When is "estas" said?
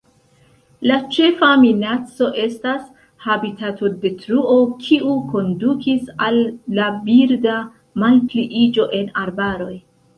2.45-2.87